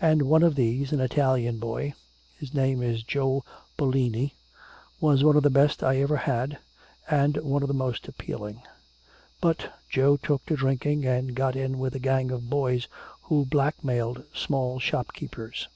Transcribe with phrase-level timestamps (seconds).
[0.00, 1.92] And one of these, an Italian boy
[2.38, 3.44] his name is Joe
[3.76, 4.34] Bolini
[4.98, 6.56] was one of the best I ever had,
[7.06, 8.62] and one of the most appealing.
[9.42, 12.88] But Joe took to drinking and got in with a gang of boys
[13.24, 15.68] who blackmailed small shopkeepers.